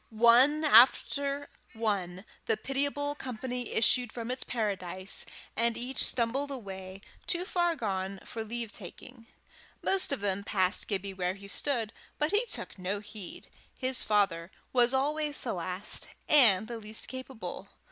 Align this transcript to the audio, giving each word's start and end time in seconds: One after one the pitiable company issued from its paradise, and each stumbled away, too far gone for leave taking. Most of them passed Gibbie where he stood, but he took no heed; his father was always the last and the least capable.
One 0.09 0.63
after 0.63 1.47
one 1.73 2.25
the 2.47 2.57
pitiable 2.57 3.13
company 3.13 3.69
issued 3.69 4.11
from 4.11 4.31
its 4.31 4.43
paradise, 4.43 5.27
and 5.55 5.77
each 5.77 6.03
stumbled 6.03 6.49
away, 6.49 7.01
too 7.27 7.45
far 7.45 7.75
gone 7.75 8.19
for 8.25 8.43
leave 8.43 8.71
taking. 8.71 9.27
Most 9.83 10.11
of 10.11 10.21
them 10.21 10.43
passed 10.43 10.87
Gibbie 10.87 11.13
where 11.13 11.35
he 11.35 11.47
stood, 11.47 11.93
but 12.17 12.31
he 12.31 12.47
took 12.47 12.79
no 12.79 12.99
heed; 12.99 13.47
his 13.77 14.01
father 14.03 14.49
was 14.73 14.91
always 14.91 15.41
the 15.41 15.53
last 15.53 16.07
and 16.27 16.67
the 16.67 16.79
least 16.79 17.07
capable. 17.07 17.67